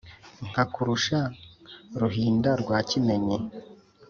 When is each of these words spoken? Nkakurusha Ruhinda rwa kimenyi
Nkakurusha 0.49 1.19
Ruhinda 2.01 2.51
rwa 2.61 2.77
kimenyi 2.89 3.37